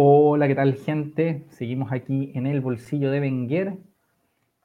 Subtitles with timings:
[0.00, 1.44] Hola, ¿qué tal gente?
[1.48, 3.78] Seguimos aquí en el bolsillo de Wenger.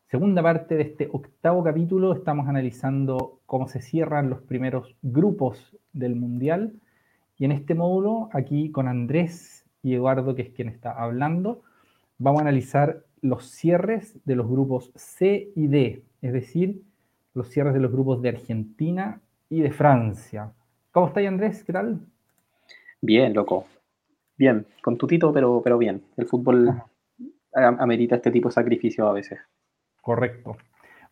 [0.06, 6.16] Segunda parte de este octavo capítulo, estamos analizando cómo se cierran los primeros grupos del
[6.16, 6.74] Mundial.
[7.36, 11.64] Y en este módulo, aquí con Andrés y Eduardo, que es quien está hablando,
[12.20, 16.84] vamos a analizar los cierres de los grupos C y D, es decir,
[17.34, 19.20] los cierres de los grupos de Argentina
[19.50, 20.52] y de Francia.
[20.92, 21.64] ¿Cómo estáis, Andrés?
[21.64, 22.02] ¿Qué tal?
[23.02, 23.66] Bien, loco.
[24.44, 26.04] Bien, con tutito, pero, pero bien.
[26.18, 26.84] El fútbol
[27.54, 29.40] amerita este tipo de sacrificio a veces.
[30.02, 30.58] Correcto.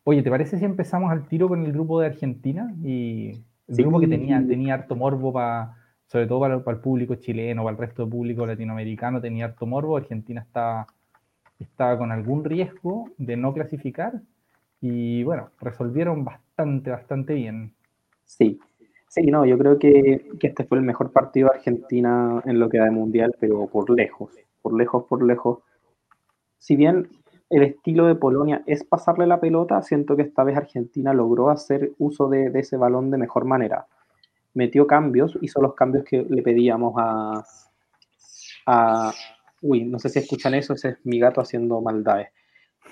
[0.04, 2.70] Oye, ¿te parece si empezamos al tiro con el grupo de Argentina?
[2.84, 5.74] Y el grupo que tenía, tenía harto morbo para,
[6.08, 9.96] sobre todo para, el público chileno, para el resto del público latinoamericano, tenía harto morbo.
[9.96, 10.86] Argentina estaba,
[11.58, 14.20] estaba con algún riesgo de no clasificar.
[14.82, 17.72] Y bueno, resolvieron bastante, bastante bien.
[18.26, 18.60] Sí,
[19.14, 22.78] Sí, no, yo creo que, este fue el mejor partido de Argentina en lo que
[22.78, 24.30] da de mundial, pero por lejos,
[24.62, 25.58] por lejos, por lejos.
[26.56, 27.10] Si bien
[27.50, 31.92] el estilo de Polonia es pasarle la pelota, siento que esta vez Argentina logró hacer
[31.98, 33.86] uso de, ese balón de mejor manera.
[34.54, 37.44] Metió cambios, hizo los cambios que le pedíamos a,
[38.64, 39.12] a
[39.60, 42.28] uy, no sé si escuchan eso, ese es mi gato haciendo maldades.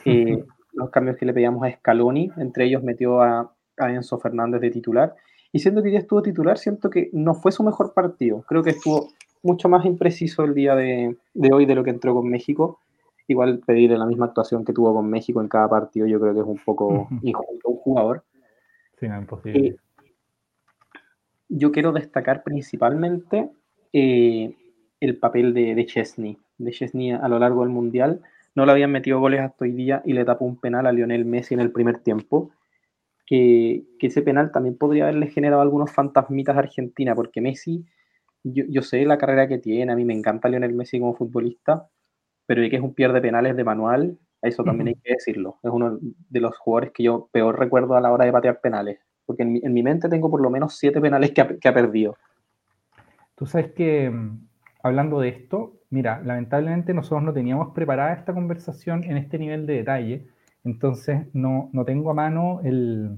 [0.04, 4.60] Eh, los cambios que le pedíamos a Scaloni, entre ellos metió a, a Enzo Fernández
[4.60, 5.16] de titular
[5.52, 8.42] y siendo que ya estuvo titular, siento que no fue su mejor partido.
[8.42, 9.08] Creo que estuvo
[9.42, 11.16] mucho más impreciso el día de,
[11.52, 12.78] hoy de lo que entró con México.
[13.26, 16.40] Igual pedirle la misma actuación que tuvo con México en cada partido, yo creo que
[16.40, 18.24] es un poco injusto un jugador.
[18.98, 19.68] Sí, no, imposible.
[19.68, 19.76] Eh,
[21.48, 23.50] yo quiero destacar principalmente
[23.92, 24.54] eh,
[25.00, 26.38] el papel de, de Chesney.
[26.58, 28.20] De Chesney a lo largo del Mundial.
[28.54, 31.24] No le habían metido goles hasta hoy día y le tapó un penal a Lionel
[31.24, 32.50] Messi en el primer tiempo
[33.30, 37.86] que, ese penal también podría haberle generado algunos fantasmitas a Argentina, porque Messi,
[38.42, 41.88] yo, sé la carrera que tiene, a mí me encanta Lionel Messi como futbolista,
[42.44, 45.58] pero que es un pierde penales de manual, eso también hay que decirlo.
[45.62, 48.98] Es uno de los jugadores que yo peor recuerdo a la hora de patear penales,
[49.26, 52.16] porque en mi, mente tengo por lo menos siete penales que ha, que ha perdido.
[53.36, 54.48] Tú sabes que, mm,
[54.82, 59.74] hablando de esto, mira, lamentablemente nosotros no teníamos preparada esta conversación en este nivel de
[59.74, 60.26] detalle,
[60.64, 63.16] entonces no, no tengo a mano el,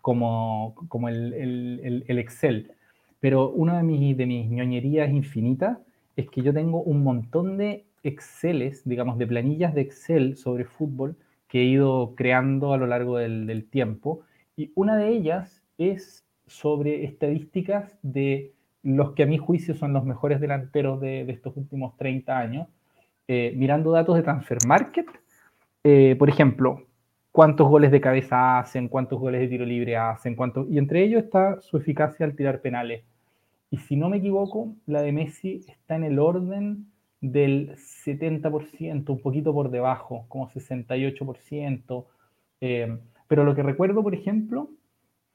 [0.00, 2.72] como, como el, el, el, Excel.
[3.20, 5.78] Pero una de mis, de mis ñoñerías infinitas
[6.16, 11.16] es que yo tengo un montón de Exceles, digamos, de planillas de Excel sobre fútbol
[11.48, 14.20] que he ido creando a lo largo del, del tiempo.
[14.56, 20.04] Y una de ellas es sobre estadísticas de los que a mi juicio son los
[20.04, 22.68] mejores delanteros de, de estos últimos 30 años,
[23.26, 25.06] eh, mirando datos de Transfer Market
[25.84, 26.86] eh, por ejemplo,
[27.30, 31.24] cuántos goles de cabeza hacen, cuántos goles de tiro libre hacen, cuántos, y entre ellos
[31.24, 33.04] está su eficacia al tirar penales.
[33.70, 36.86] Y si no me equivoco, la de Messi está en el orden
[37.20, 42.06] del 70%, un poquito por debajo, como 68%.
[42.60, 44.70] Eh, pero lo que recuerdo, por ejemplo,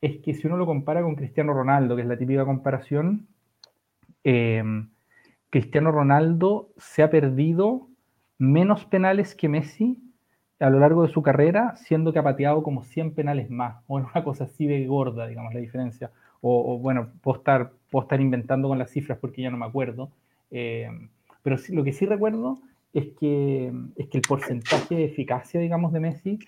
[0.02, 3.28] es que si uno lo compara con Cristiano Ronaldo, que es la típica comparación,
[4.24, 4.64] eh,
[5.50, 7.88] Cristiano Ronaldo se ha perdido
[8.38, 10.09] menos penales que Messi
[10.59, 13.97] a lo largo de su carrera, siendo que ha pateado como 100 penales más, o
[13.97, 16.12] una cosa así de gorda, digamos, la diferencia.
[16.42, 20.09] O, bueno, puedo estar, puedo estar inventando con las cifras porque ya no me acuerdo.
[20.52, 20.90] Eh,
[21.44, 22.59] pero lo que sí recuerdo
[22.94, 26.40] es que, es que el porcentaje de eficacia, digamos, de Messi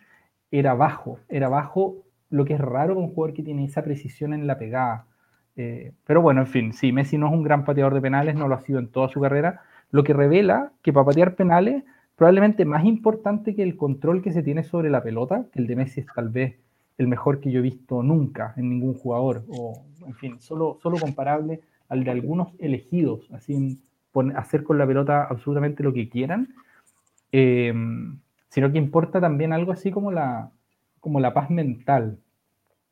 [0.51, 4.33] era bajo, era bajo, lo que es raro con un jugador que tiene esa precisión
[4.33, 5.05] en la pegada.
[5.57, 8.47] Eh, pero bueno, en fin, sí, Messi no es un gran pateador de penales, no
[8.47, 9.61] lo ha sido en toda su carrera,
[9.91, 11.83] lo que revela que para patear penales
[12.15, 15.75] probablemente más importante que el control que se tiene sobre la pelota, que el de
[15.75, 16.55] Messi es tal vez
[16.97, 20.97] el mejor que yo he visto nunca en ningún jugador, o en fin, solo, solo
[20.97, 23.79] comparable al de algunos elegidos, así
[24.35, 26.49] hacer con la pelota absolutamente lo que quieran,
[27.31, 27.73] eh,
[28.49, 30.51] sino que importa también algo así como la,
[30.99, 32.19] como la paz mental,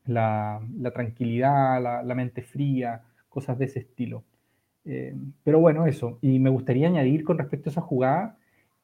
[0.06, 0.62] la,
[0.94, 4.24] tranquilidad, la, mente fría, cosas de ese estilo.
[4.86, 6.18] Eh, pero bueno, eso.
[6.22, 8.38] Y me gustaría añadir con respecto a esa jugada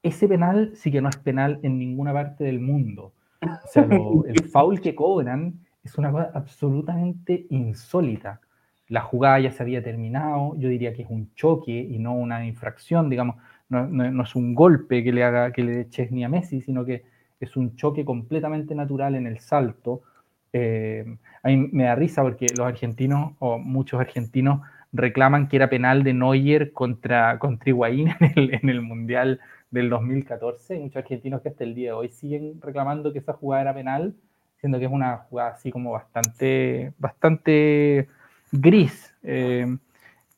[0.06, 3.14] ese penal sí que no es penal en ninguna parte del mundo.
[3.42, 3.88] O sea,
[4.28, 8.40] el foul que cobran es una cosa absolutamente insólita.
[8.88, 12.46] La jugada ya se había terminado, yo diría que es un choque y no una
[12.46, 13.38] infracción, digamos,
[13.68, 17.04] no, es un golpe que le haga que le dé Chesney a Messi, sino que
[17.40, 20.04] es un choque completamente natural en el salto.
[20.54, 24.62] Eh, a mí me da risa porque los argentinos, o muchos argentinos,
[24.94, 29.40] reclaman que era penal de Neuer contra, contra Higuaín en el, en el Mundial
[29.72, 30.80] del 2014.
[30.80, 34.16] muchos argentinos que hasta el día de hoy siguen reclamando que esa jugada era penal,
[34.60, 38.08] siendo que es una jugada así como bastante, bastante
[38.52, 39.14] gris.
[39.24, 39.78] Eh,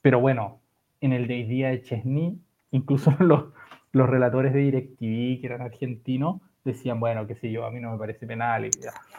[0.01, 0.59] pero bueno,
[1.01, 2.39] en el día de Chesney
[2.71, 3.45] incluso los,
[3.91, 7.91] los relatores de DirecTV, que eran argentinos, decían, bueno, qué sé yo, a mí no
[7.91, 8.65] me parece penal.
[8.65, 8.69] Y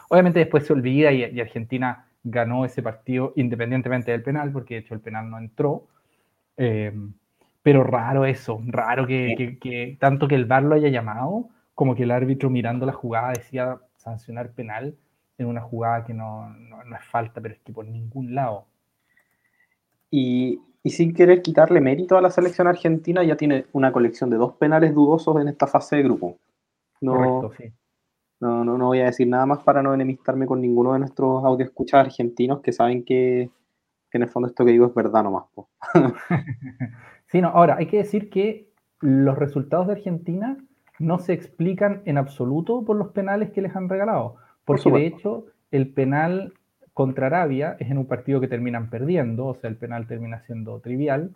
[0.09, 4.93] Obviamente después se olvida y, Argentina ganó ese partido independientemente del penal, porque de hecho
[4.93, 5.87] el penal no entró.
[6.57, 6.93] Eh,
[7.61, 12.11] pero raro eso, raro que, tanto que el VAR lo haya llamado, como que el
[12.11, 14.95] árbitro mirando la jugada decía sancionar penal
[15.37, 18.65] en una jugada que no, no, es falta, pero es que por ningún lado.
[20.11, 24.37] Y, y, sin querer quitarle mérito a la selección argentina, ya tiene una colección de
[24.37, 26.37] dos penales dudosos en esta fase de grupo.
[27.01, 27.51] No,
[28.39, 31.43] no, no, no, voy a decir nada más para no enemistarme con ninguno de nuestros
[31.43, 33.49] audio escuchas argentinos que saben que,
[34.11, 35.45] en el fondo esto que digo es verdad nomás.
[37.31, 40.57] sí, no, ahora hay que decir que los resultados de Argentina
[40.99, 44.35] no se explican en absoluto por los penales que les han regalado,
[44.65, 46.53] porque de hecho el penal
[46.93, 50.79] contra Arabia es en un partido que terminan perdiendo, o sea, el penal termina siendo
[50.81, 51.33] trivial,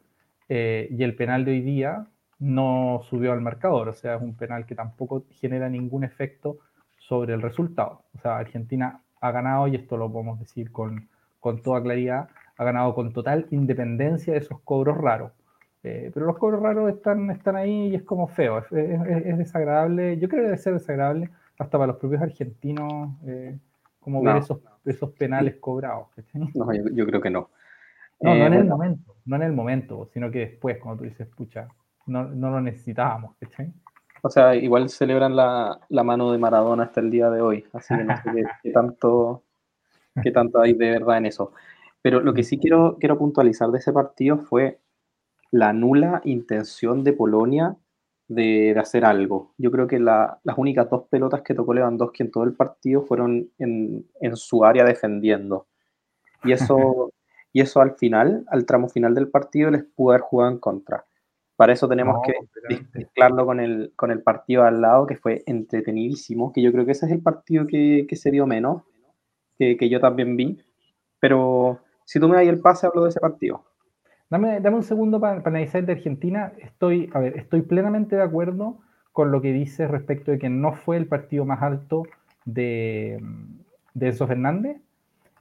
[0.50, 2.08] eh, y el penal de hoy día
[2.40, 6.58] no subió al marcador, o sea, es un penal que tampoco genera ningún efecto
[6.98, 8.02] sobre el resultado.
[8.16, 11.08] O sea, Argentina ha ganado, y esto lo podemos decir con,
[11.40, 15.32] con toda claridad, ha ganado con total independencia de esos cobros raros.
[15.84, 20.18] Eh, pero los cobros raros están, están ahí y es como feo, es, es, desagradable,
[20.18, 23.58] yo creo que debe ser desagradable hasta para los propios argentinos, eh,
[24.00, 26.08] como ver esos, esos penales cobrados.
[26.34, 27.50] No, yo, creo que no.
[28.22, 31.10] No, no en el eh, momento, no en el momento, sino que después, cuando tú
[31.10, 31.68] dices, pucha,
[32.06, 33.36] no, lo necesitábamos,
[34.22, 38.04] O sea, igual celebran la, mano de Maradona hasta el día de hoy, así que
[38.06, 39.44] no sé qué, tanto,
[40.22, 41.52] qué tanto hay de verdad en eso.
[42.02, 44.80] Pero lo que sí quiero, quiero puntualizar de ese partido fue
[45.54, 47.78] la nula intención de Polonia
[48.28, 49.54] de, hacer algo.
[49.60, 53.52] Yo creo que las únicas dos pelotas que tocó Lewandowski en todo el partido fueron
[53.60, 55.68] en, en su área defendiendo.
[56.44, 57.14] Y eso,
[57.54, 61.06] y eso al final, al tramo final del partido, les pudo haber jugado en contra.
[61.56, 62.34] Para eso tenemos que
[62.96, 66.94] mezclarlo con el, con el partido al lado, que fue entretenidísimo, que yo creo que
[66.94, 68.82] ese es el partido que, se dio menos,
[69.60, 70.58] que, yo también vi.
[71.20, 73.64] Pero si tú me das el pase, hablo de ese partido.
[74.30, 76.54] Dame, dame un segundo para, analizar de Argentina.
[76.60, 78.80] Estoy, a ver, estoy plenamente de acuerdo
[79.12, 82.04] con lo que dice respecto de que no fue el partido más alto
[82.46, 83.24] de,
[83.94, 84.78] de Enzo Fernández,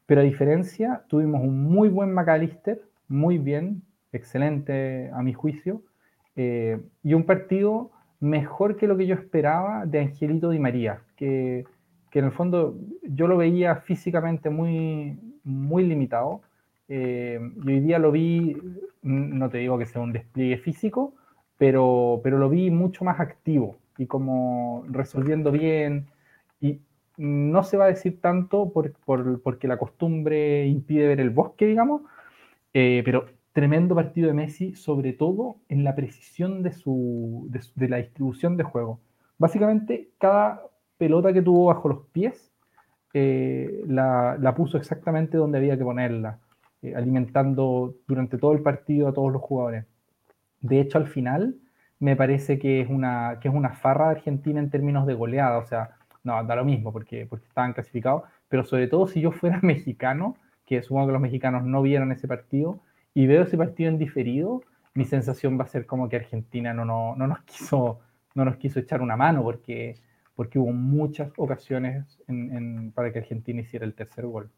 [0.06, 3.82] pero a diferencia, tuvimos un muy buen McAllister, muy bien,
[4.12, 5.82] excelente a mi juicio,
[6.36, 7.90] eh, y un partido
[8.20, 11.64] mejor que lo que yo esperaba de Angelito Di María, que,
[12.12, 16.42] en el fondo yo lo veía físicamente muy, muy limitado.
[16.88, 18.56] Eh, y hoy día lo vi,
[19.02, 21.14] no te digo que sea un despliegue físico,
[21.58, 26.06] pero, pero lo vi mucho más activo y como resolviendo bien.
[26.60, 26.80] Y
[27.16, 28.92] no se va a decir tanto por,
[29.42, 32.02] porque la costumbre impide ver el bosque, digamos,
[32.74, 37.98] eh, pero tremendo partido de Messi, sobre todo en la precisión de, su, de, la
[37.98, 39.00] distribución de juego.
[39.38, 40.62] Básicamente, cada
[40.96, 42.52] pelota que tuvo bajo los pies
[43.14, 46.38] eh, la, puso exactamente donde había que ponerla,
[46.82, 49.86] eh, alimentando durante todo el partido a todos los jugadores.
[50.60, 51.56] De hecho, al final,
[51.98, 55.66] me parece que es una, que es una farra argentina en términos de goleada, o
[55.66, 59.60] sea, no, da lo mismo porque, porque estaban clasificados, pero sobre todo si yo fuera
[59.62, 60.36] mexicano,
[60.66, 62.80] que supongo que los mexicanos no vieron ese partido,
[63.14, 64.62] y veo ese partido en diferido,
[64.94, 68.00] mi sensación va a ser como que Argentina no, no, no, nos, quiso,
[68.34, 69.96] no nos quiso echar una mano porque,
[70.34, 72.18] porque hubo muchas ocasiones
[72.94, 74.50] para que Argentina hiciera el tercer gol.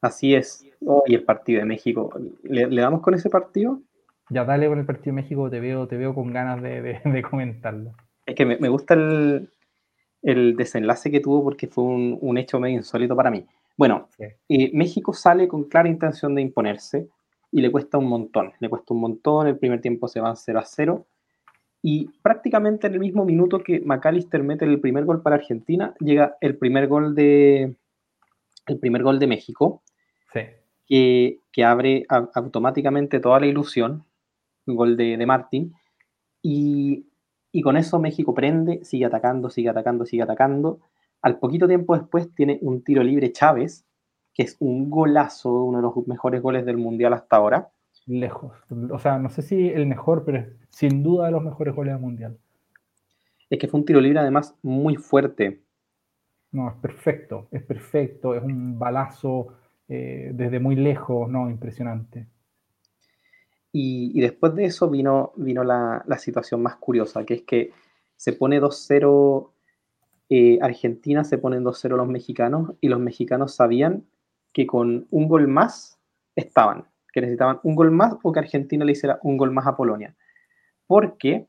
[0.00, 0.64] Así es.
[1.06, 2.10] y el partido de México.
[2.42, 3.80] ¿Le, damos con ese partido?
[4.30, 7.92] Ya dale con el partido de México, te veo, te veo con ganas de, comentarlo.
[8.26, 9.48] Es que me, gusta el,
[10.56, 13.46] desenlace que tuvo porque fue un, un hecho medio insólito para mí.
[13.78, 17.08] Bueno, eh, México sale con clara intención de imponerse
[17.52, 18.52] y le cuesta un montón.
[18.60, 21.06] Le cuesta un montón, el primer tiempo se va 0 a 0.
[21.80, 26.36] Y prácticamente en el mismo minuto que McAllister mete el primer gol para Argentina, llega
[26.40, 27.76] el primer gol de,
[28.66, 29.82] el primer gol de México,
[30.32, 34.04] que, abre automáticamente toda la ilusión,
[34.66, 35.74] un gol de, de Martín.
[36.40, 37.06] Y,
[37.50, 40.80] y con eso México prende, sigue atacando, sigue atacando, sigue atacando
[41.22, 43.84] al poquito tiempo después tiene un tiro libre Chávez,
[44.34, 47.70] que es un golazo, uno de los mejores goles del Mundial hasta ahora.
[48.06, 48.52] Lejos.
[48.90, 52.02] O sea, no sé si el mejor, pero sin duda de los mejores goles del
[52.02, 52.38] Mundial.
[53.50, 55.62] Es que fue un tiro libre además muy fuerte.
[56.52, 59.48] No, es perfecto, es perfecto, es un balazo
[59.88, 62.26] eh, desde muy lejos, no, impresionante.
[63.72, 67.70] Y, después de eso vino, vino la, la, situación más curiosa, que es que
[68.16, 69.50] se pone 2-0
[70.30, 74.04] eh, Argentina se ponen 2-0 los mexicanos y los mexicanos sabían
[74.52, 75.98] que con un gol más
[76.36, 76.86] estaban.
[77.12, 80.14] que necesitaban un gol más o que Argentina le hiciera un gol más a Polonia.
[80.86, 81.48] Porque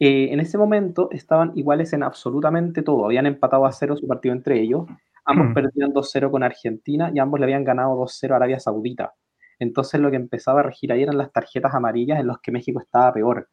[0.00, 3.04] eh, en ese momento estaban iguales en absolutamente todo.
[3.04, 4.86] Habían empatado a cero su partido entre ellos.
[5.28, 5.54] Ambos mm.
[5.54, 9.12] perdían 2-0 con Argentina y ambos le habían ganado 2-0 a Arabia Saudita.
[9.58, 12.80] Entonces lo que empezaba a regir ahí eran las tarjetas amarillas en las que México
[12.80, 13.50] estaba peor.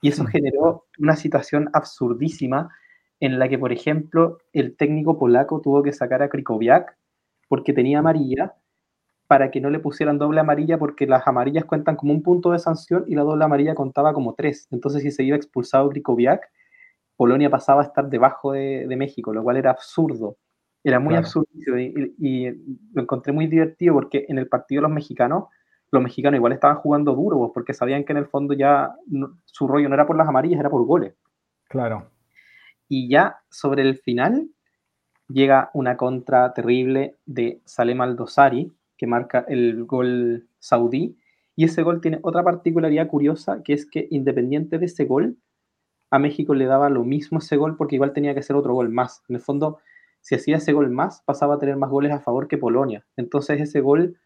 [0.00, 0.26] Y eso mm.
[0.28, 2.70] generó una situación absurdísima
[3.18, 6.96] en la que, por ejemplo, el técnico polaco tuvo que sacar a Krikowiak
[7.48, 8.54] porque tenía amarilla
[9.26, 12.60] para que no le pusieran doble amarilla porque las amarillas cuentan como un punto de
[12.60, 14.68] sanción y la doble amarilla contaba como tres.
[14.70, 16.48] Entonces, si se iba expulsado Krikowiak,
[17.16, 20.36] Polonia pasaba a estar debajo de, México, lo cual era absurdo.
[20.86, 22.48] Era muy absurdo y,
[22.94, 25.46] lo encontré muy divertido porque en el partido de los mexicanos,
[25.90, 28.94] los mexicanos igual estaban jugando duro pues, porque sabían que en el fondo ya
[29.46, 31.12] su rollo no era por las amarillas, era por goles.
[31.68, 32.08] Claro.
[32.88, 34.48] Y ya sobre el final
[35.28, 41.18] llega una contra terrible de Salem Aldosari, que marca el gol saudí.
[41.56, 45.36] Y ese gol tiene otra particularidad curiosa, que es que independiente de ese gol,
[46.12, 48.90] a México le daba lo mismo ese gol porque igual tenía que ser otro gol
[48.90, 49.24] más.
[49.28, 49.80] En el fondo,
[50.26, 53.06] si hacía ese gol más, pasaba a tener más goles a favor que Polonia.
[53.16, 54.18] Entonces ese gol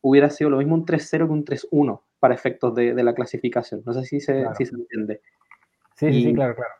[0.00, 3.82] hubiera sido lo mismo un 3-0 que un 3-1 para efectos de, la clasificación.
[3.86, 5.20] No sé si se, si se entiende.
[5.94, 6.72] Sí, sí, claro, claro.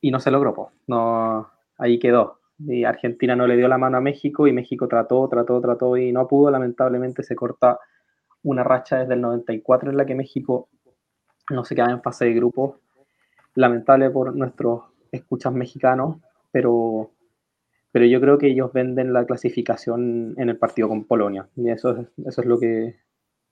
[0.00, 0.70] Y no se logró, pues.
[0.88, 1.48] No,
[1.78, 5.60] ahí quedó y Argentina no le dio la mano a México y México trató, trató,
[5.60, 6.50] trató y no pudo.
[6.50, 7.78] Lamentablemente se corta
[8.42, 10.68] una racha desde el 94 en la que México
[11.50, 12.80] no se queda en fase de grupo.
[13.54, 16.16] Lamentable por nuestros escuchas mexicanos,
[16.52, 17.10] pero,
[17.92, 21.48] pero yo creo que ellos venden la clasificación en el partido con Polonia.
[21.56, 22.96] Y eso es, eso es lo, que,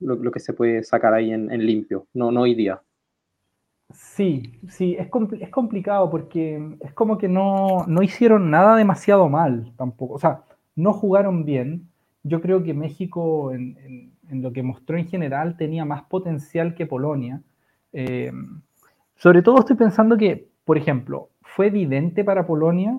[0.01, 2.83] lo, que se puede sacar ahí en, en limpio, no, no hoy día.
[3.91, 5.09] Sí, sí, es,
[5.41, 10.15] es complicado porque es como que no, hicieron nada demasiado mal tampoco.
[10.15, 10.45] O sea,
[10.77, 11.89] no jugaron bien.
[12.23, 17.43] Yo creo que México, en, lo que mostró en general, tenía más potencial que Polonia.
[17.93, 18.31] Eh,
[19.17, 22.99] sobre todo estoy pensando que, por ejemplo, fue evidente para Polonia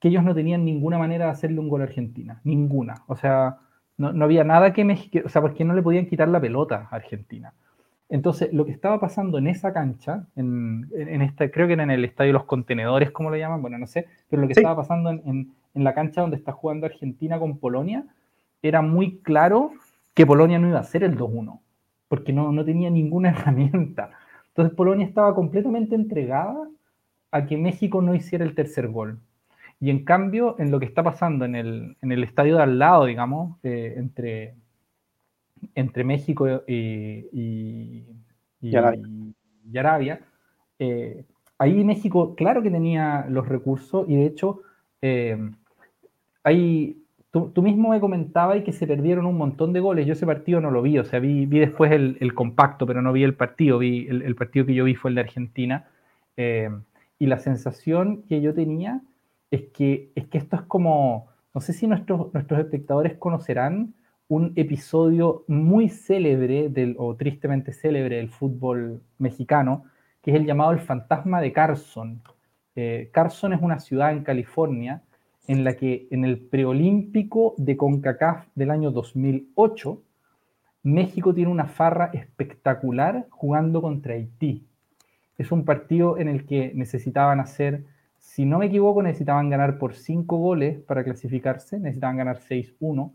[0.00, 2.40] que ellos no tenían ninguna manera de hacerle un gol a Argentina.
[2.44, 3.02] Ninguna.
[3.06, 3.58] O sea,
[3.96, 5.20] no, no había nada que México.
[5.24, 7.52] O sea, porque no le podían quitar la pelota a Argentina.
[8.10, 10.88] Entonces, lo que estaba pasando en esa cancha, en,
[11.22, 13.86] esta, creo que era en el estadio de los contenedores, como lo llaman, bueno, no
[13.86, 18.04] sé, pero lo que estaba pasando en, la cancha donde está jugando Argentina con Polonia,
[18.62, 19.70] era muy claro
[20.12, 21.60] que Polonia no iba a hacer el 2-1,
[22.08, 24.10] porque no, no tenía ninguna herramienta.
[24.48, 26.68] Entonces, Polonia estaba completamente entregada
[27.30, 29.20] a que México no hiciera el tercer gol.
[29.80, 33.58] Y en cambio, en lo que está pasando en el, estadio de al lado, digamos,
[33.62, 34.54] eh, entre,
[35.74, 38.04] entre México y,
[39.74, 40.20] Arabia,
[40.78, 41.24] eh,
[41.58, 44.60] ahí México, claro que tenía los recursos y de hecho,
[45.00, 45.38] eh,
[46.44, 50.06] ahí tú, mismo me comentabas que se perdieron un montón de goles.
[50.06, 53.22] Yo ese partido no lo vi, o sea, vi, después el, compacto, pero no vi
[53.22, 53.78] el partido.
[53.78, 55.88] Vi el, partido que yo vi fue el de Argentina.
[56.36, 56.70] Eh,
[57.18, 59.02] y la sensación que yo tenía
[59.50, 63.94] es que, es que esto es como, no sé si nuestros, nuestros espectadores conocerán
[64.28, 69.84] un episodio muy célebre del, o tristemente célebre del fútbol mexicano,
[70.22, 72.22] que es el llamado El Fantasma de Carson.
[72.76, 75.02] Eh, Carson es una ciudad en California
[75.48, 80.00] en la que en el preolímpico de CONCACAF del año 2008,
[80.84, 84.64] México tiene una farra espectacular jugando contra Haití.
[85.38, 87.84] Es un partido en el que necesitaban hacer,
[88.20, 93.12] si no me equivoco, necesitaban ganar por cinco goles para clasificarse, necesitaban ganar 6-1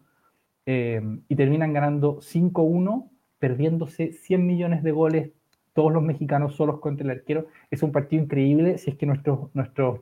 [0.66, 5.32] eh, y terminan ganando 5-1, perdiéndose 100 millones de goles,
[5.74, 7.48] todos los mexicanos solos contra el arquero.
[7.70, 8.80] Es un partido increíble.
[8.80, 10.02] Si es que nuestros, nuestros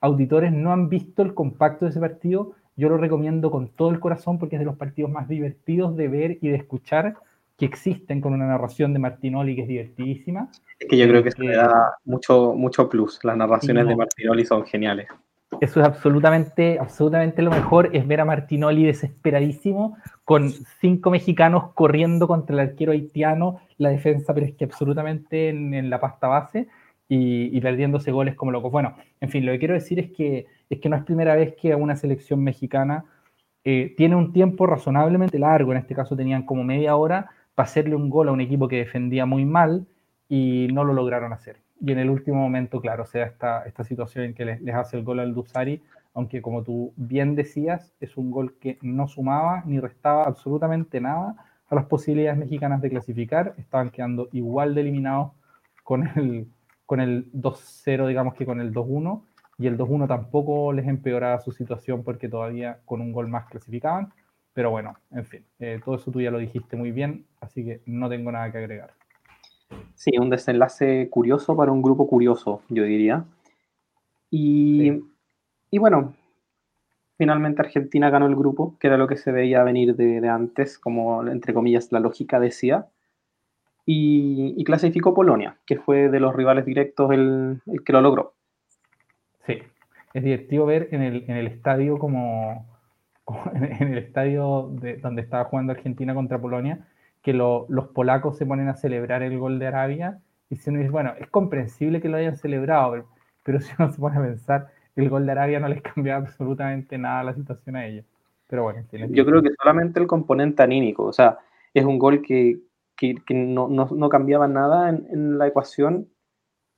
[0.00, 4.00] auditores no han visto el compacto de ese partido, yo lo recomiendo con todo el
[4.00, 7.16] corazón porque es de los partidos más divertidos de ver y de escuchar
[7.60, 10.48] que existen con una narración de Martinoli que es divertidísima.
[10.78, 13.20] Es que yo creo que se le da mucho, mucho plus.
[13.22, 15.08] Las narraciones de Martinoli son geniales.
[15.60, 20.50] Eso es absolutamente, absolutamente lo mejor, es ver a Martinoli desesperadísimo con
[20.80, 26.00] cinco mexicanos corriendo contra el arquero haitiano, la defensa, pero es que absolutamente en, la
[26.00, 26.68] pasta base
[27.08, 28.72] y, perdiéndose goles como locos.
[28.72, 31.54] Bueno, en fin, lo que quiero decir es que, es que no es primera vez
[31.60, 33.04] que una selección mexicana
[33.64, 37.96] eh, tiene un tiempo razonablemente largo, en este caso tenían como media hora para hacerle
[37.96, 39.86] un gol a un equipo que defendía muy mal
[40.28, 41.56] y no lo lograron hacer.
[41.80, 44.98] Y en el último momento, claro, sea esta, esta situación en que les, les, hace
[44.98, 45.82] el gol al Dusari,
[46.14, 51.36] aunque como tú bien decías, es un gol que no sumaba ni restaba absolutamente nada
[51.68, 55.32] a las posibilidades mexicanas de clasificar, estaban quedando igual de eliminados
[55.84, 56.48] con el,
[56.84, 59.22] con el 2-0, digamos que con el 2-1,
[59.58, 64.12] y el 2-1 tampoco les empeoraba su situación porque todavía con un gol más clasificaban,
[64.60, 67.80] Pero bueno, en fin, eh, todo eso tú ya lo dijiste muy bien, así que
[67.86, 68.92] no tengo nada que agregar.
[69.94, 73.24] Sí, un desenlace curioso para un grupo curioso, yo diría.
[74.30, 75.02] Y,
[75.70, 76.14] y bueno,
[77.16, 80.78] finalmente Argentina ganó el grupo, que era lo que se veía venir de, de antes,
[80.78, 82.86] como entre comillas la lógica decía.
[83.86, 88.34] Y, y, clasificó Polonia, que fue de los rivales directos el, el, que lo logró.
[89.46, 89.54] Sí,
[90.12, 92.69] es divertido ver en el, en el estadio como
[93.54, 96.86] en el estadio de, donde estaba jugando Argentina contra Polonia,
[97.22, 100.20] que lo, los polacos se ponen a celebrar el gol de Arabia
[100.50, 103.06] y si uno dice, bueno, es comprensible que lo hayan celebrado,
[103.44, 106.98] pero, si uno se pone a pensar, el gol de Arabia no les cambia absolutamente
[106.98, 108.04] nada la situación a ellos.
[108.48, 111.38] Pero bueno, yo creo que solamente el componente anímico, o sea,
[111.72, 112.58] es un gol que,
[112.96, 116.08] que, no, no, no, cambiaba nada en, en, la ecuación,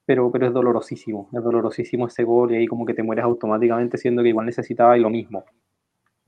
[0.04, 3.97] pero, pero es dolorosísimo, es dolorosísimo ese gol y ahí como que te mueres automáticamente
[3.97, 5.47] siendo que igual necesitaba lo mismo.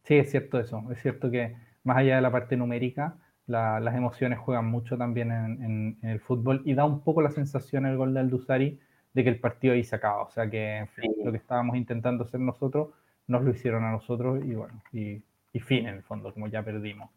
[0.04, 3.94] Sí, es cierto eso, es cierto que más allá de la parte numérica, la, las
[3.94, 7.86] emociones juegan mucho también en, en, en, el fútbol y da un poco la sensación
[7.86, 8.80] el gol de Aldusari
[9.12, 10.22] de que el partido ahí se acaba.
[10.22, 11.22] O sea que en fin, sí.
[11.24, 12.88] lo que estábamos intentando hacer nosotros,
[13.26, 16.62] nos lo hicieron a nosotros y bueno, y, y fin en el fondo, como ya
[16.62, 17.10] perdimos.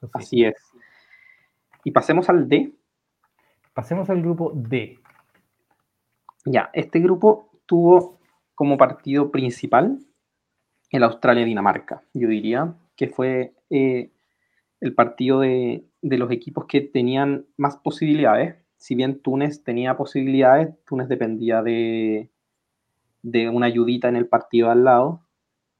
[0.00, 0.08] Sí.
[0.12, 0.54] Así es.
[1.84, 2.72] Y pasemos al D.
[3.74, 4.98] Pasemos al grupo D.
[6.44, 8.18] Ya, este grupo tuvo
[8.54, 9.98] como partido principal
[10.96, 14.10] el Australia-Dinamarca, yo diría, que fue eh,
[14.80, 18.56] el partido de, de, los equipos que tenían más posibilidades.
[18.76, 22.30] Si bien Túnez tenía posibilidades, Túnez dependía de,
[23.22, 25.22] de una ayudita en el partido al lado,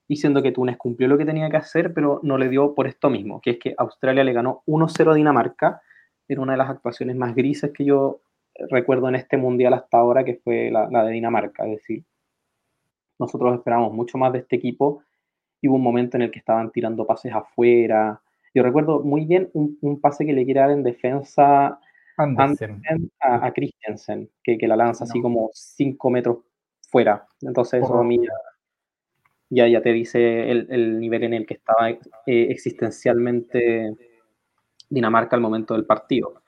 [0.09, 3.11] diciendo que Túnez cumplió lo que tenía que hacer, pero no le dio por esto
[3.11, 5.83] mismo, que es que Australia le ganó 1-0 a Dinamarca,
[6.29, 8.21] era una de las actuaciones más grises que yo
[8.69, 12.05] recuerdo en este mundial hasta ahora, que fue la, la de Dinamarca, es decir,
[13.21, 15.03] nosotros esperábamos mucho más de este equipo
[15.61, 18.21] y hubo un momento en el que estaban tirando pases afuera,
[18.55, 21.79] yo recuerdo muy bien un, un pase que le quiere dar en defensa
[22.17, 22.73] Andersen.
[22.73, 25.11] Andersen a, a, Christensen, que, que la lanza no.
[25.11, 26.39] así como 5 metros
[26.91, 27.27] fuera.
[27.41, 28.21] Entonces, eso a mí
[29.49, 33.97] ya, ya te dice el, el, nivel en el que estaba eh, existencialmente
[34.89, 36.43] Dinamarca al momento del partido.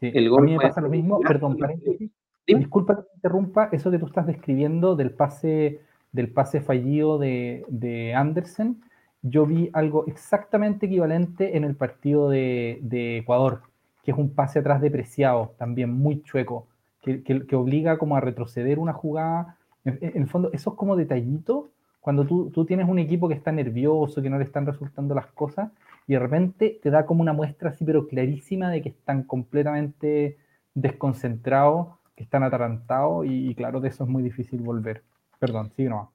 [0.00, 0.10] Sí.
[0.14, 2.10] El gol a mí me pasa lo mismo, perdón, paréntesis.
[2.46, 5.80] Disculpa que te interrumpa, eso que tú estás describiendo del pase,
[6.12, 8.82] del pase fallido de, de Andersen
[9.22, 13.62] yo vi algo exactamente equivalente en el partido de, de, Ecuador,
[14.02, 16.66] que es un pase atrás depreciado, también muy chueco,
[17.00, 19.56] que, que, obliga como a retroceder una jugada.
[19.84, 21.66] En, el fondo, esos como detallitos,
[22.00, 25.26] cuando tú, tú, tienes un equipo que está nervioso, que no le están resultando las
[25.26, 25.70] cosas,
[26.08, 30.36] y de repente te da como una muestra así, pero clarísima de que están completamente
[30.74, 35.02] desconcentrados, que están atarantados, y, y claro, de eso es muy difícil volver.
[35.42, 36.08] Perdón, sigue nomás.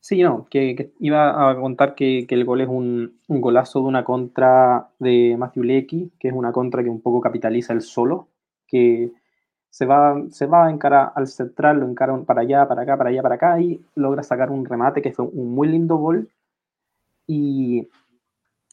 [0.00, 3.86] Sí, no, que, iba a contar que, que el gol es un, un, golazo de
[3.86, 8.28] una contra de Matthew Lecky, que es una contra que un poco capitaliza el solo,
[8.66, 9.12] que
[9.70, 13.08] se va, se va a encarar al central, lo encara para allá, para acá, para
[13.08, 16.28] allá, para acá, y logra sacar un remate que fue un muy lindo gol.
[17.26, 17.88] Y,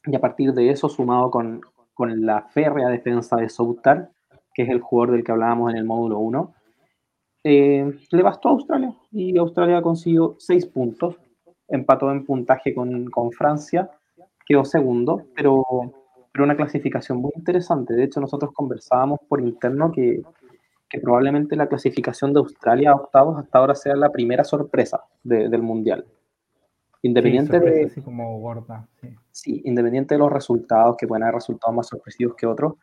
[0.06, 1.62] y a partir de eso, sumado con,
[1.94, 4.12] con la férrea defensa de Soutar,
[4.54, 6.54] que es el jugador del que hablábamos en el módulo 1,
[7.44, 11.18] eh, le bastó a Australia y Australia consiguió seis puntos,
[11.68, 13.90] empató en puntaje con, con Francia,
[14.46, 15.64] quedó segundo, pero,
[16.32, 17.94] pero, una clasificación muy interesante.
[17.94, 20.22] De hecho, nosotros conversábamos por interno que,
[20.90, 25.50] que probablemente la clasificación de Australia a octavos hasta ahora sea la primera sorpresa de,
[25.50, 26.06] del Mundial.
[27.02, 27.86] Independiente sí, de.
[27.86, 29.10] Así como gorda, sí.
[29.32, 32.76] sí, independiente de los resultados, que pueden haber resultados más sorpresivos que otros.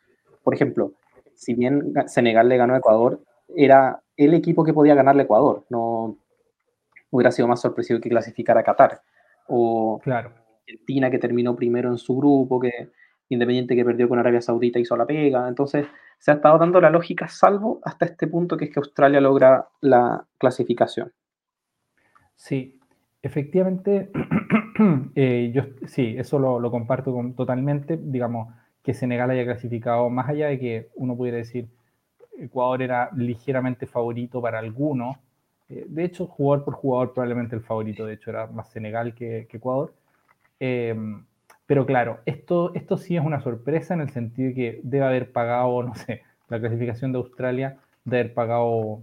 [0.43, 0.93] Por ejemplo,
[1.35, 3.23] si bien Senegal le ganó a Ecuador,
[3.57, 5.65] era el equipo que podía ganarle Ecuador.
[5.71, 6.17] No
[7.11, 9.03] hubiera sido más sorpresivo que clasificar a Qatar.
[9.49, 10.33] O claro.
[10.63, 12.91] Argentina que terminó primero en su grupo, que
[13.33, 15.47] Independiente que perdió con Arabia Saudita hizo la pega.
[15.47, 15.87] Entonces
[16.19, 19.69] se ha estado dando la lógica salvo hasta este punto que es que Australia logra
[19.81, 21.13] la clasificación.
[22.35, 22.81] Sí,
[23.23, 24.11] efectivamente,
[25.15, 28.01] eh, yo sí, eso lo, lo comparto con, totalmente.
[28.03, 28.53] Digamos
[28.83, 31.69] que Senegal haya clasificado, más allá de que uno pudiera decir,
[32.41, 35.17] Ecuador era ligeramente favorito para algunos.
[35.69, 39.47] Eh, de hecho, jugador por jugador, probablemente el favorito, de hecho, era más Senegal que,
[39.49, 39.95] que Ecuador.
[40.59, 40.95] Eh,
[41.67, 45.31] pero claro, esto, esto sí es una sorpresa en el sentido de que debe haber
[45.31, 49.03] pagado, no sé, la clasificación de Australia, debe haber pagado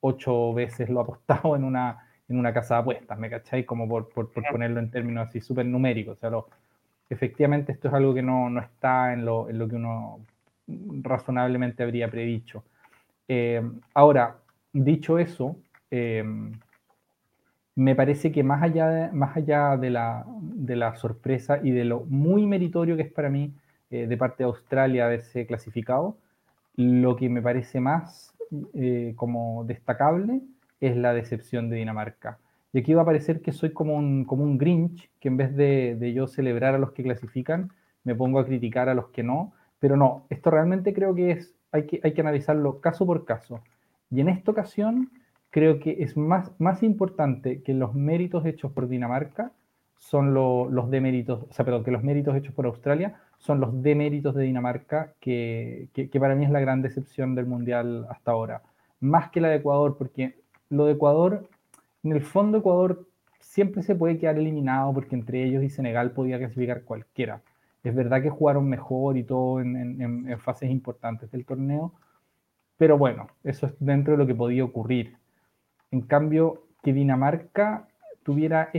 [0.00, 3.66] ocho veces lo apostado en una, en una casa de apuestas, ¿me cacháis?
[3.66, 6.16] Como por, por, por ponerlo en términos así súper numéricos.
[6.16, 6.48] O sea, lo,
[7.10, 10.20] efectivamente esto es algo que no, no está en lo, en lo que uno
[11.02, 12.64] razonablemente habría predicho.
[13.26, 13.62] Eh,
[13.94, 14.38] ahora,
[14.72, 15.56] dicho eso,
[15.90, 16.24] eh,
[17.74, 21.84] me parece que más allá, de, más allá de, la, de la sorpresa y de
[21.84, 23.52] lo muy meritorio que es para mí
[23.90, 26.16] eh, de parte de Australia haberse clasificado,
[26.76, 28.34] lo que me parece más
[29.16, 30.40] como destacable
[30.80, 32.38] es la decepción de Dinamarca.
[32.72, 35.54] Y aquí va a parecer que soy como un, como un Grinch, que en vez
[35.54, 37.70] de, de yo celebrar a los que clasifican,
[38.04, 39.52] me pongo a criticar a los que no.
[39.78, 43.60] Pero no, esto realmente creo que es, hay que, hay que analizarlo caso por caso.
[44.10, 45.10] Y en esta ocasión
[45.50, 49.52] creo que es más, más importante que los méritos hechos por Dinamarca
[49.98, 54.34] son los deméritos, o sea, perdón, que los méritos hechos por Australia son los deméritos
[54.34, 58.62] de Dinamarca, que, que, para mí es la gran decepción del Mundial hasta ahora.
[59.00, 60.36] Más que la de Ecuador, porque
[60.70, 61.48] lo de Ecuador,
[62.04, 63.06] en el fondo Ecuador
[63.40, 67.42] siempre se puede quedar eliminado porque entre ellos y Senegal podía clasificar cualquiera.
[67.88, 71.94] Es verdad que jugaron mejor y todo en, fases importantes del torneo,
[72.76, 75.16] pero bueno, eso es dentro de lo que podía ocurrir.
[75.90, 77.88] En cambio, que Dinamarca
[78.22, 78.70] tuviera,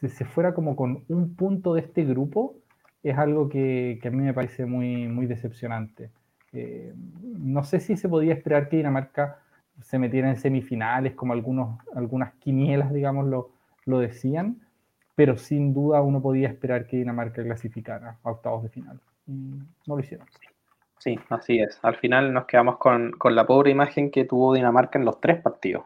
[0.00, 2.54] se fuera como con un punto de este grupo,
[3.02, 6.10] es algo que, a mí me parece muy, muy decepcionante.
[6.52, 9.38] Eh, no sé si se podía esperar que Dinamarca
[9.80, 13.50] se metiera en semifinales, como algunos, algunas quinielas, digamos, lo,
[13.86, 14.60] lo decían,
[15.14, 19.00] pero sin duda uno podía esperar que Dinamarca clasificara a octavos de final.
[19.26, 20.26] no lo hicieron.
[20.98, 21.78] Sí, así es.
[21.82, 25.42] Al final nos quedamos con, con la pobre imagen que tuvo Dinamarca en los tres
[25.42, 25.84] partidos.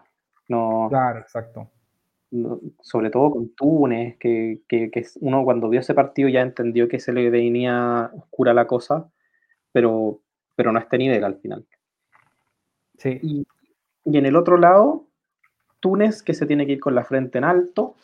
[0.49, 1.71] No, claro, exacto.
[2.83, 7.13] sobre todo con Túnez, que, que, uno cuando vio ese partido ya entendió que se
[7.13, 9.11] le venía oscura la cosa,
[9.73, 10.21] pero,
[10.55, 11.65] pero no a este nivel al final.
[12.99, 13.19] Sí.
[13.23, 13.47] Y,
[14.05, 15.07] y en el otro lado,
[15.81, 17.95] Túnez, que se tiene que ir con la frente en alto,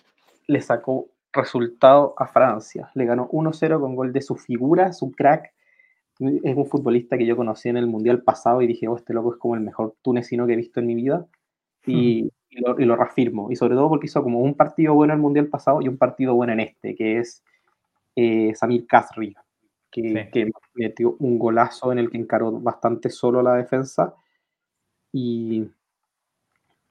[0.47, 2.91] le sacó resultado a Francia.
[2.95, 5.53] Le ganó 1-0 con gol de su figura, su crack.
[6.21, 9.33] Es un futbolista que yo conocí en el Mundial pasado y dije, oh, este loco
[9.33, 11.27] es como el mejor tunecino que he visto en mi vida
[11.87, 13.51] y, lo, reafirmo.
[13.51, 15.97] Y sobre todo porque hizo como un partido bueno en el Mundial pasado y un
[15.97, 17.43] partido bueno en este, que es
[18.15, 19.35] eh, Samir Kasri,
[19.91, 20.29] que,
[20.75, 24.15] metió un golazo en el que encaró bastante solo la defensa.
[25.13, 25.67] Y,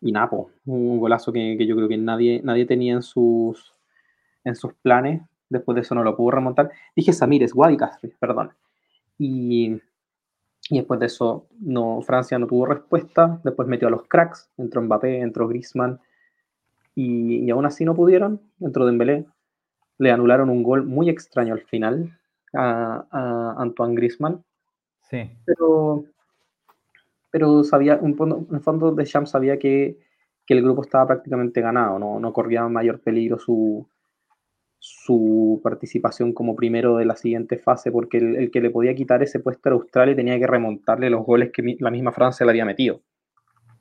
[0.01, 3.73] y Napo, un golazo que, yo creo que nadie, nadie tenía en sus,
[4.43, 5.21] en sus planes.
[5.49, 6.71] Después de eso no lo pudo remontar.
[6.95, 8.51] Dije Samir, es Wadi Kasri, perdón.
[9.17, 9.81] Y,
[10.69, 13.39] y después de eso, no, Francia no tuvo respuesta.
[13.43, 14.49] Después metió a los cracks.
[14.57, 15.99] Entró Mbappé, entró Griezmann.
[16.95, 18.41] Y, y aún así no pudieron.
[18.59, 19.25] Entró Dembélé.
[19.97, 22.17] Le anularon un gol muy extraño al final
[22.53, 24.43] a, a Antoine Griezmann.
[25.09, 25.29] Sí.
[25.45, 26.05] Pero,
[27.29, 29.97] pero sabía, en fondo, en fondo Deschamps sabía que,
[30.45, 31.99] que, el grupo estaba prácticamente ganado.
[31.99, 33.87] No, no corría mayor peligro su,
[34.83, 39.39] su participación como primero de la siguiente fase, porque el, que le podía quitar ese
[39.39, 42.65] puesto era Australia y tenía que remontarle los goles que la misma Francia le había
[42.65, 42.99] metido.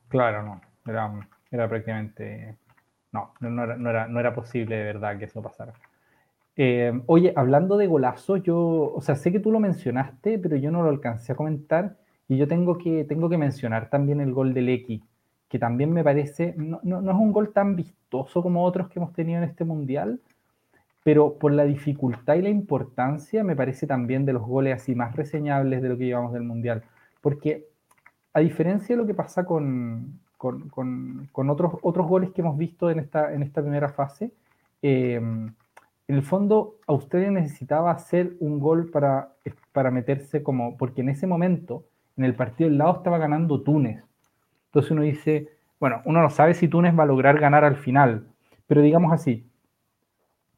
[0.08, 1.10] Claro, no, era,
[1.50, 2.54] era prácticamente...
[3.12, 5.72] No, no era, no, era, no era posible de verdad que eso pasara.
[6.54, 10.70] Eh, oye, hablando de golazo, yo, o sea, sé que tú lo mencionaste, pero yo
[10.70, 11.96] no lo alcancé a comentar
[12.28, 15.02] y yo tengo que, tengo que mencionar también el gol del X,
[15.48, 18.98] que también me parece, no, no, no es un gol tan vistoso como otros que
[18.98, 20.20] hemos tenido en este mundial,
[21.10, 25.16] pero por la dificultad y la importancia, me parece también de los goles así más
[25.16, 26.84] reseñables de lo que llevamos del Mundial.
[27.20, 27.66] Porque
[28.32, 30.68] a diferencia de lo que pasa con, con,
[31.32, 34.30] con, otros, otros goles que hemos visto en esta, en esta primera fase,
[34.82, 39.32] eh, en el fondo Australia necesitaba hacer un gol para,
[39.72, 44.04] para meterse como, porque en ese momento, en el partido del lado estaba ganando Túnez.
[44.66, 45.48] Entonces uno dice,
[45.80, 48.28] bueno, uno no sabe si Túnez va a lograr ganar al final,
[48.68, 49.49] pero digamos así,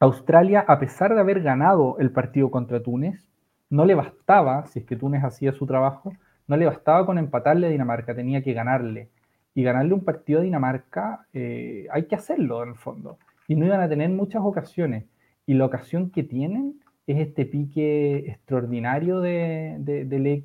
[0.03, 3.25] Australia, a pesar de haber ganado el partido contra Túnez,
[3.69, 6.11] no le bastaba, si es que Túnez hacía su trabajo,
[6.45, 9.07] no le bastaba con empatarle a Dinamarca, tenía que ganarle.
[9.55, 13.17] Y ganarle un partido a Dinamarca eh, hay que hacerlo en el fondo.
[13.47, 15.05] Y no iban a tener muchas ocasiones.
[15.45, 20.43] Y la ocasión que tienen es este pique extraordinario de, de,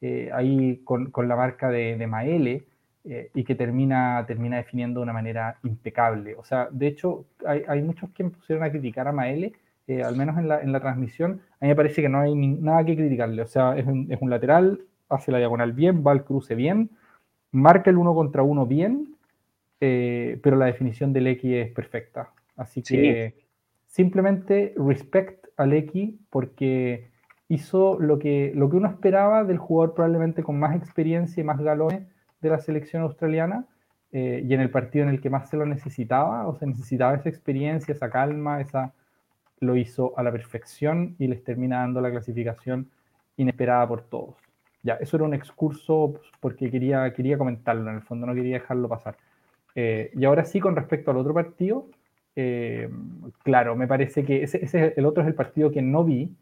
[0.00, 2.66] eh, ahí con, la marca de, de Maele,
[3.04, 6.36] eh, y que termina, termina definiendo de una manera impecable.
[6.36, 9.54] O sea, de hecho, hay, hay muchos que pusieron a criticar a Maele,
[9.88, 11.40] eh, al menos en la, en la, transmisión.
[11.60, 13.42] A mí me parece que no hay nada que criticarle.
[13.42, 16.90] O sea, es un, es un, lateral, hace la diagonal bien, va al cruce bien,
[17.50, 19.16] marca el uno contra uno bien,
[19.80, 22.30] eh, pero la definición del X es perfecta.
[22.56, 23.34] Así que
[23.86, 27.10] simplemente respect al X porque
[27.48, 31.58] hizo lo que, lo que uno esperaba del jugador probablemente con más experiencia y más
[31.58, 32.02] galones
[32.42, 33.64] de la selección australiana
[34.10, 37.14] eh, y en el partido en el que más se lo necesitaba, o se necesitaba
[37.14, 38.92] esa experiencia, esa calma, esa
[39.60, 42.90] lo hizo a la perfección y les termina dando la clasificación
[43.36, 44.34] inesperada por todos.
[44.82, 48.54] Ya, eso era un excurso pues, porque quería, quería comentarlo, en el fondo no quería
[48.54, 49.16] dejarlo pasar.
[49.74, 51.86] Eh, y ahora sí, con respecto al otro partido,
[52.34, 52.90] eh,
[53.44, 56.34] claro, me parece que ese, ese, el otro es el partido que no vi,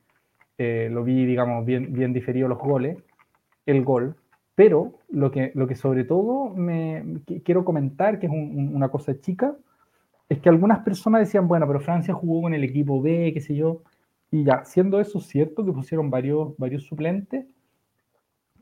[0.59, 2.99] lo vi, digamos, bien, bien diferido los goles,
[3.65, 4.15] el gol,
[4.61, 9.57] pero lo que, lo que sobre todo me quiero comentar, que es una cosa chica,
[10.29, 13.57] es que algunas personas decían, bueno, pero Francia jugó con el equipo B, qué sé
[13.57, 13.81] yo,
[14.31, 17.46] y ya, siendo eso cierto que pusieron varios, varios suplentes,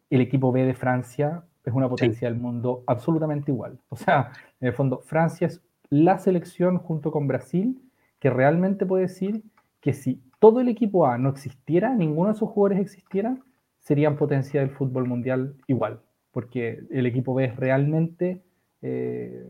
[0.08, 3.80] el equipo B de Francia es una potencia del mundo absolutamente igual.
[3.88, 4.30] O sea,
[4.60, 7.82] en el fondo, Francia es la selección junto con Brasil
[8.20, 9.42] que realmente puede decir
[9.80, 13.36] que si todo el equipo A no existiera, ninguno de esos jugadores existiera,
[13.80, 16.00] serían potencia del fútbol mundial igual,
[16.32, 18.42] porque el equipo B es realmente
[18.82, 19.46] eh,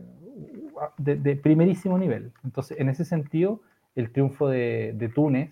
[0.97, 2.31] de, primerísimo nivel.
[2.43, 3.61] Entonces, en ese sentido,
[3.95, 5.51] el triunfo de, Túnez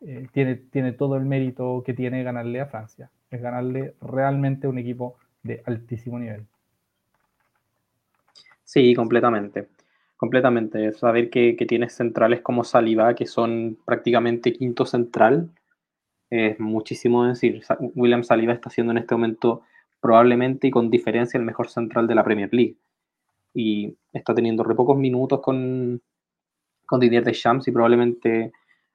[0.00, 4.78] eh, tiene, tiene todo el mérito que tiene ganarle a Francia, es ganarle realmente un
[4.78, 6.46] equipo de altísimo nivel.
[8.64, 9.68] Sí, completamente.
[10.16, 10.92] Completamente.
[10.92, 15.50] Saber que, tienes centrales como Saliba, que son prácticamente quinto central,
[16.30, 17.62] es muchísimo decir.
[17.94, 19.62] William Saliba está siendo en este momento
[20.00, 22.76] probablemente y con diferencia el mejor central de la Premier League.
[23.54, 26.02] Y está teniendo re pocos minutos con,
[26.86, 28.52] con Didier Deschamps y probablemente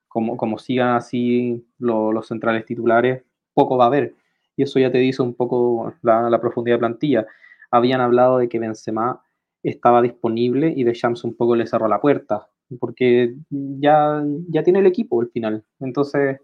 [0.07, 4.13] como, como sigan así los centrales titulares, poco va a haber.
[4.57, 7.25] Y eso ya te dice un poco la, profundidad de plantilla.
[7.71, 9.23] Habían hablado de que Benzema
[9.63, 12.47] estaba disponible y Deschamps un poco le cerró la puerta,
[12.79, 15.63] porque ya, ya tiene el equipo al final.
[15.79, 16.39] Entonces,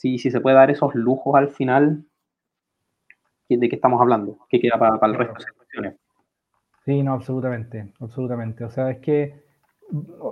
[0.00, 2.04] si, si se puede dar esos lujos al final,
[3.50, 4.38] ¿de qué estamos hablando?
[4.48, 5.96] ¿Qué queda para, el resto de situaciones?
[6.86, 8.64] Sí, no, absolutamente, absolutamente.
[8.64, 9.42] O sea, es que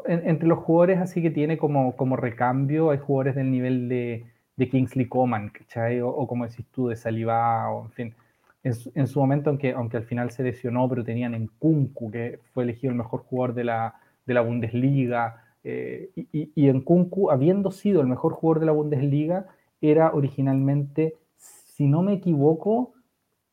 [0.06, 4.24] entre los jugadores así que tiene como, como recambio, hay jugadores del nivel de,
[4.56, 6.00] de Kingsley Coman, ¿cachai?
[6.00, 8.14] O, como decís tú, de Saliba, o en fin
[8.62, 12.64] en su, momento, aunque, aunque al final se lesionó, pero tenían en Kunku, que fue
[12.64, 13.94] elegido el mejor jugador de la,
[14.26, 15.44] de la Bundesliga.
[15.64, 19.46] Eh, y, y, en Kunku, habiendo sido el mejor jugador de la Bundesliga,
[19.80, 22.94] era originalmente, si no me equivoco,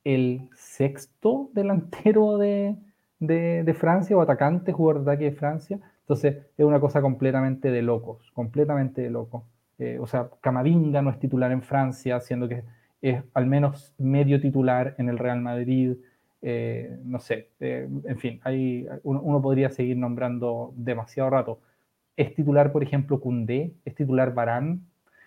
[0.04, 2.76] el sexto delantero de,
[3.18, 5.80] de, Francia o atacante, jugador de ataque de Francia.
[6.00, 9.42] Entonces es una cosa completamente de locos, completamente de locos.
[9.78, 12.62] Eh, o sea, Camavinga no es titular en Francia, siendo que
[13.02, 15.96] es al menos medio titular en el Real Madrid.
[16.42, 21.60] Eh, no sé, eh, en fin, hay, uno, podría seguir nombrando demasiado rato.
[22.16, 24.82] Es titular, por ejemplo, Cundé, es titular Barán,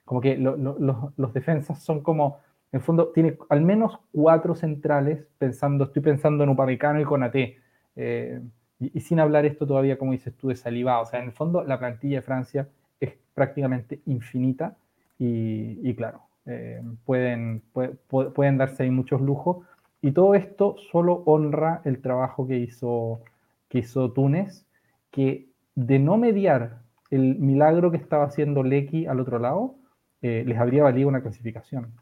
[0.10, 2.40] como que los defensas son como,
[2.72, 7.60] en el fondo, tiene al menos cuatro centrales, pensando, estoy pensando en Upamecano y Konaté,
[7.96, 8.42] eh,
[8.80, 11.64] y, sin hablar esto todavía, como dices tú, de Saliba, o sea, en el fondo
[11.64, 12.68] la plantilla de Francia
[13.00, 14.78] es prácticamente infinita,
[15.20, 17.62] y, y claro, eh, pueden,
[18.10, 19.58] pueden darse ahí muchos lujos.
[20.02, 23.22] Y todo esto solo honra el trabajo que hizo,
[23.68, 24.66] que hizo Túnez,
[25.12, 26.80] que de no mediar
[27.12, 29.76] el milagro que estaba haciendo Lecky al otro lado,
[30.22, 31.94] eh, les habría valido una clasificación.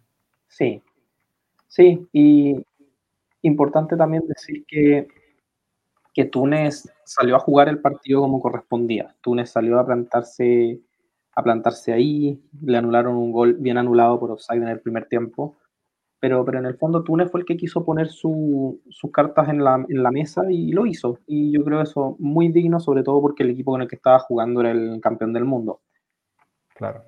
[0.48, 0.82] Sí,
[1.68, 2.56] sí, y
[3.42, 5.08] importante también decir que,
[6.14, 9.16] que Túnez salió a jugar el partido como correspondía.
[9.22, 10.82] Túnez salió a plantarse
[11.38, 15.56] a plantarse ahí, le anularon un gol bien anulado por offside en el primer tiempo,
[16.20, 18.80] pero, pero en el fondo Túnez fue el que quiso poner sus
[19.14, 22.80] cartas en la, en la, mesa y lo hizo, y yo creo eso muy digno,
[22.80, 25.82] sobre todo porque el equipo con el que estaba jugando era el campeón del mundo.
[26.74, 27.04] Claro.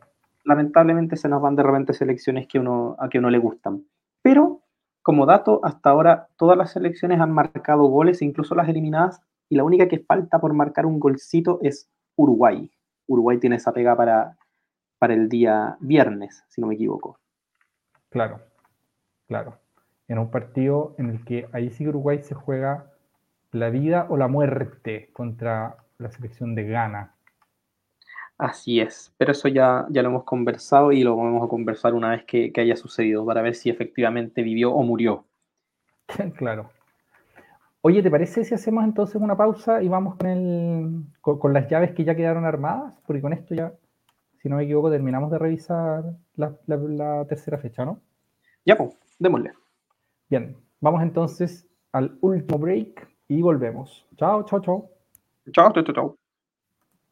[0.49, 3.85] Lamentablemente se nos van de repente selecciones que uno, a que uno le gustan,
[4.23, 4.63] pero
[5.03, 9.63] como dato, hasta ahora todas las selecciones han marcado goles, incluso las eliminadas, y la
[9.63, 12.71] única que falta por marcar un golcito es Uruguay.
[13.07, 14.37] Uruguay tiene esa pega para,
[14.97, 17.19] para el día viernes, si no me equivoco.
[18.09, 18.39] Claro,
[19.27, 19.59] claro.
[20.07, 22.91] En un partido en el que ahí sí Uruguay se juega
[23.51, 27.15] la vida o la muerte contra la selección de Ghana.
[28.39, 32.11] Así es, pero eso ya, ya lo hemos conversado y lo vamos a conversar una
[32.11, 35.25] vez que, que haya sucedido para ver si efectivamente vivió o murió.
[36.37, 36.69] claro.
[37.81, 41.91] Oye, ¿te parece si hacemos entonces una pausa y vamos con, el, con, las llaves
[41.91, 42.97] que ya quedaron armadas?
[43.05, 43.73] Porque con esto ya,
[44.37, 46.03] si no me equivoco, terminamos de revisar
[46.35, 47.99] la, tercera fecha, ¿no?
[48.65, 49.51] Ya, pues, démosle.
[50.29, 54.07] Bien, vamos entonces al último break y volvemos.
[54.15, 54.89] Chao, chao, chao.
[55.51, 56.28] Chao, chao, chao.